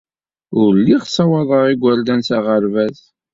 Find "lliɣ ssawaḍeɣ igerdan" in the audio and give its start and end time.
0.79-2.21